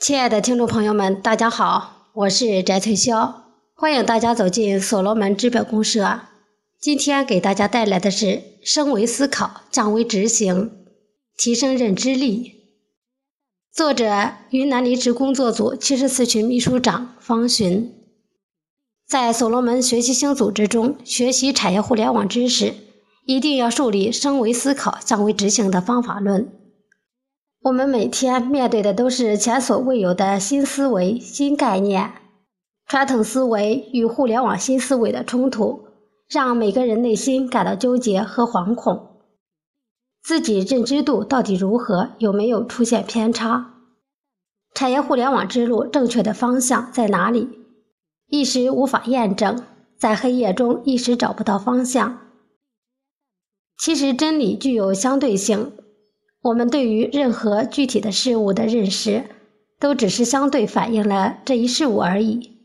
[0.00, 3.34] 亲爱的听众朋友们，大家好，我是翟翠霄，
[3.74, 6.20] 欢迎大家走进所罗门资本公社。
[6.80, 10.70] 今天给大家带来的是：升维思考，降维执行，
[11.36, 12.50] 提升认知力。
[13.74, 17.92] 作者：云南离职工作组七十四群秘书长方寻。
[19.06, 22.72] 在所罗门学习型组织中学习产业互联网知识，
[23.26, 26.50] 一定要树立升维思考、降维执行的方法论。
[27.62, 32.14] 我们每天面对的都是前所未有的新思维、新概念，
[32.86, 35.84] 传统思维与互联网新思维的冲突，
[36.26, 39.20] 让每个人内心感到纠结和惶恐。
[40.22, 42.12] 自己认知度到底如何？
[42.16, 43.74] 有没有出现偏差？
[44.72, 47.46] 产业互联网之路正确的方向在哪里？
[48.28, 49.62] 一时无法验证，
[49.98, 52.20] 在黑夜中一时找不到方向。
[53.78, 55.72] 其实真理具有相对性。
[56.42, 59.24] 我们对于任何具体的事物的认识，
[59.78, 62.56] 都只是相对反映了这一事物而已，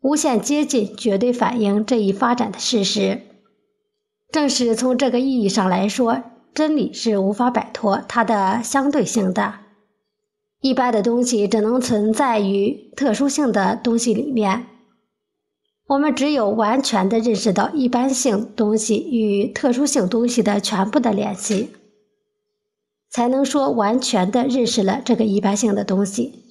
[0.00, 3.22] 无限接近绝对反映这一发展的事实。
[4.30, 6.22] 正是从这个意义上来说，
[6.54, 9.54] 真理是无法摆脱它的相对性的。
[10.60, 14.66] 一般的东西只能存在于特殊性的东西里面。
[15.88, 21.70] 我们只有完全的认识到一般性东西与特殊性东西的全部的联系。
[23.16, 26.44] 才能说完全的认识了这个一般性的东西，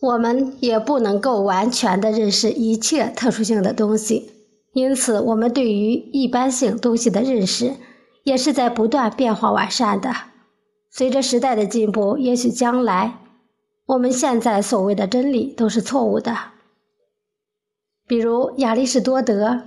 [0.00, 4.30] 我们也不能够完全的认识一切特殊性的东西，
[4.72, 7.74] 因此我们对于一般性东西的认识
[8.24, 10.10] 也是在不断变化完善的。
[10.90, 13.18] 随着时代的进步，也许将来
[13.84, 16.34] 我们现在所谓的真理都是错误的。
[18.08, 19.64] 比如亚里士多德，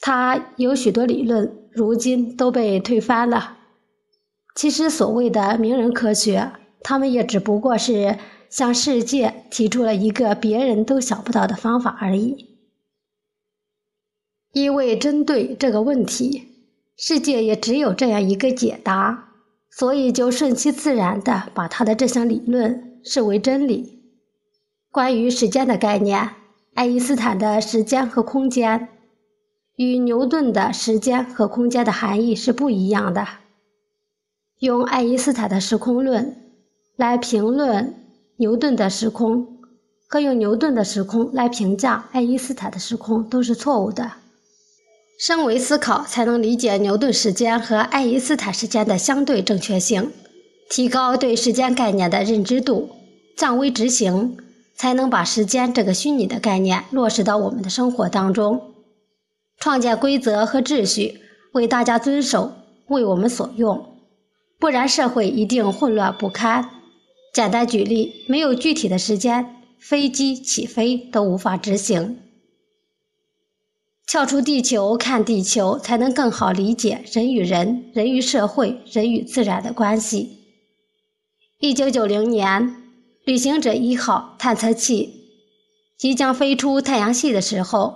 [0.00, 3.58] 他有许多理论，如今都被推翻了。
[4.54, 12.48] 其实，所谓的名人科学，他们也只不过是向世界提出了一个别人都想不到的方法而已。
[14.52, 16.48] 因为针对这个问题，
[16.96, 19.28] 世界也只有这样一个解答，
[19.70, 24.02] 所以就顺其自然的把他的这项理论视为真理。
[24.90, 26.30] 关于时间的概念，
[26.74, 28.88] 爱因斯坦的时间和空间
[29.76, 33.26] 与牛顿的时间和空间的含义是不一样的。
[34.60, 36.36] 用爱因斯坦的时空论
[36.94, 37.94] 来评论
[38.36, 39.58] 牛顿的时空，
[40.06, 44.12] 和用牛顿的时空来评价爱因斯坦的时空都是错误的。
[45.18, 50.12] 升维思考才能理解牛顿时间和爱因斯坦时间的相对正确性，
[50.68, 52.90] 提高对时间概念的认知度，
[53.38, 54.36] 降维执行，
[54.74, 58.74] 才能把时间这个虚拟的概念落实到我们的生活当中，
[59.58, 61.22] 创建规则和秩序，
[61.52, 62.52] 为大家遵守，
[62.88, 63.86] 为我们所用。
[64.60, 66.68] 不然，社会一定混乱不堪。
[67.32, 72.18] 简单举例，没有具体的时间，飞机起飞都无法执行。
[74.06, 80.40] 跳出地球看地球，才能更好理解人与人、人与社会、人与自然的关系。
[81.58, 82.76] 一九九零年，
[83.24, 85.24] 旅行者一号探测器
[85.96, 87.94] 即将飞出太阳系的时候，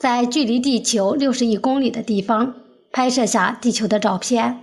[0.00, 2.54] 在距离地球六十亿公里的地方
[2.90, 4.62] 拍摄下地球的照片。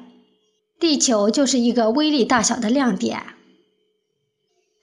[0.79, 3.21] 地球就是一个微粒大小的亮点。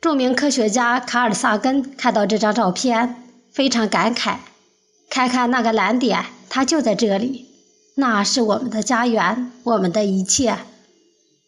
[0.01, 3.17] 著名科学家卡尔萨根看到这张照片，
[3.53, 4.39] 非常感慨
[5.11, 7.47] ：“看看那个蓝点，它就在这里，
[7.97, 10.57] 那是我们的家园，我们的一切。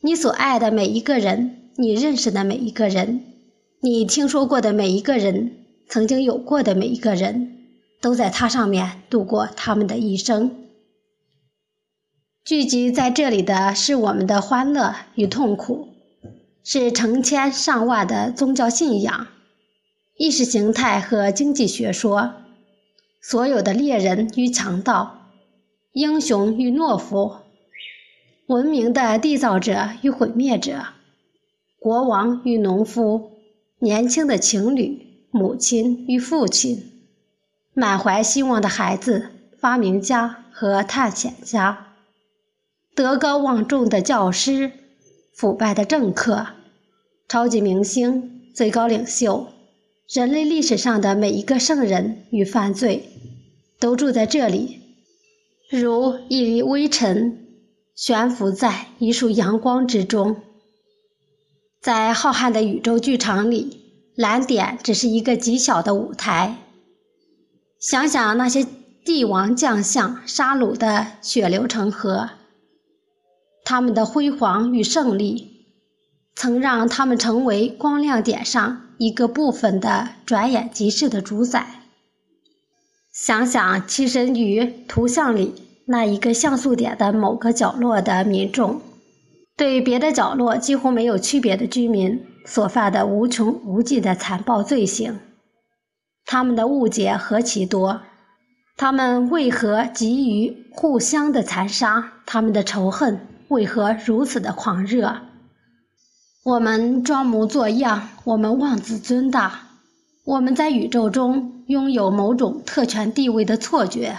[0.02, 3.24] 你所爱的每一个人，你认识的每一个人，
[3.80, 5.52] 你听说过的每一个人，
[5.88, 7.56] 曾经有过的每一个人，
[8.02, 10.54] 都在它上面度过他们的一生。”
[12.44, 15.90] 聚集在这里的是我们的欢乐与痛苦，
[16.64, 19.28] 是成千上万的宗教信仰、
[20.16, 22.32] 意识形态和经济学说，
[23.20, 25.28] 所有的猎人与强盗、
[25.92, 27.36] 英雄与懦夫、
[28.48, 30.86] 文明的缔造者与毁灭者、
[31.78, 33.30] 国王与农夫、
[33.78, 36.90] 年轻的情侣、母亲与父亲、
[37.72, 39.30] 满怀希望的孩子、
[39.60, 41.91] 发明家和探险家。
[42.94, 44.70] 德高望重的教师，
[45.32, 46.48] 腐败的政客，
[47.26, 49.46] 超级明星，最高领袖，
[50.12, 53.08] 人类历史上的每一个圣人与犯罪，
[53.80, 54.80] 都住在这里，
[55.70, 57.46] 如一粒微尘，
[57.94, 60.36] 悬浮在一束阳光之中。
[61.80, 63.80] 在浩瀚的宇宙剧场里，
[64.14, 66.58] 蓝点只是一个极小的舞台。
[67.80, 68.66] 想想那些
[69.02, 72.28] 帝王将相杀戮的血流成河。
[73.64, 75.66] 他们的辉煌与胜利，
[76.34, 81.80] 曾让他们成为光亮点上一个部分的转眼即逝的主宰。
[83.12, 85.54] 想想栖身于图像里
[85.86, 88.80] 那一个像素点的某个角落的民众，
[89.56, 95.20] 对别的角落几乎没有区别的居民所犯的无穷无尽的残暴罪行，
[96.24, 98.00] 他们的误解何其多！
[98.76, 102.14] 他们为何急于互相的残杀？
[102.24, 103.20] 他们的仇恨
[103.52, 105.18] 为何如此的狂热？
[106.42, 109.68] 我们装模作样，我们妄自尊大，
[110.24, 114.16] 我们在宇宙中拥有某种特权地位的错觉。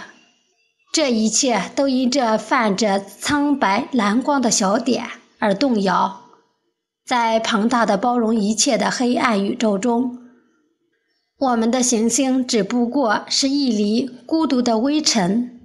[0.92, 5.04] 这一切都因这泛着苍白蓝光的小点
[5.40, 6.20] 而动摇。
[7.04, 10.18] 在庞大的包容一切的黑暗宇宙中。
[11.36, 15.60] 我们的行星只不过是一粒孤独的微尘，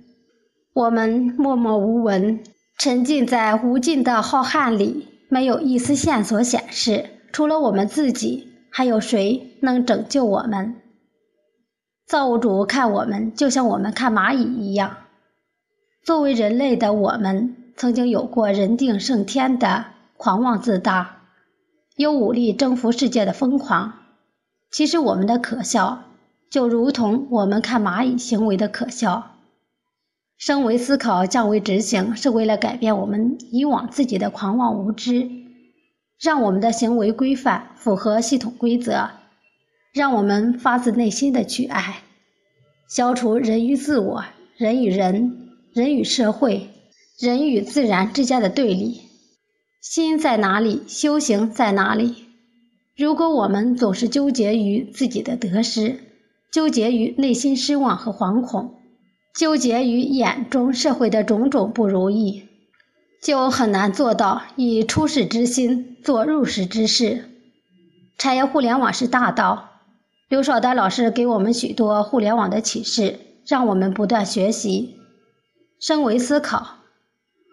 [0.74, 2.44] 我们默默无闻，
[2.80, 10.78] 沉浸在无尽的浩瀚里，没有一丝线索显示，除了我们自己，还有谁能拯救我们？
[12.08, 14.96] 造物主看我们，就像我们看蚂蚁一样。
[16.06, 21.24] 作为人类的我们，曾经有过人定胜天的狂妄自大，
[21.98, 23.92] 有武力征服世界的疯狂。
[24.72, 26.04] 其实我们的可笑，
[26.50, 29.36] 就如同我们看蚂蚁行为的可笑。
[30.40, 35.30] 升维思考，降维执行，是为了改变我们以往自己的狂妄无知，
[36.18, 39.10] 让我们的行为规范符合系统规则，
[39.94, 42.04] 让我们发自内心的去爱，
[42.88, 44.24] 消除人与自我、
[44.56, 46.70] 人与人、人与社会、
[47.20, 49.02] 人与自然之间的对立。
[49.82, 52.16] 心在哪里，修行在哪里。
[52.96, 56.00] 如果我们总是纠结于自己的得失，
[56.50, 58.76] 纠结于内心失望和惶恐，
[59.40, 62.50] 纠结于眼中社会的种种不如意，
[63.24, 67.24] 就很难做到以出世之心做入世之事。
[68.18, 69.70] 产业互联网是大道，
[70.28, 74.98] 刘少丹老师给我们许多互联网的启示，让我们不断学习，
[75.80, 76.80] 升维思考。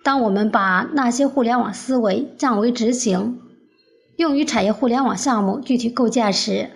[0.03, 3.39] 当我们把那些互联网思维降为执行。
[4.17, 6.71] 用于产业互联网项目具体构建时，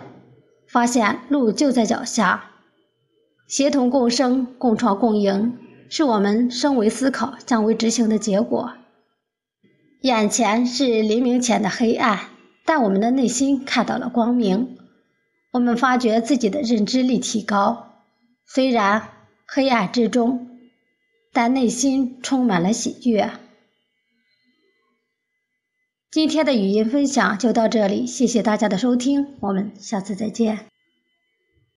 [0.69, 2.50] 发现路就在脚下，
[3.51, 5.57] 协同共生、共创共赢，
[5.89, 8.71] 是我们升维思考、降维执行的结果。
[10.03, 12.29] 眼前是黎明前的黑暗，
[12.63, 14.77] 但我们的内心看到了光明。
[15.51, 17.91] 我们发觉自己的认知力提高，
[18.45, 19.09] 虽然
[19.45, 20.47] 黑暗之中，
[21.33, 23.31] 但内心充满了喜悦。
[26.09, 30.67] 今天的语音分享就到这里，谢谢大家的收听，我们下次再见。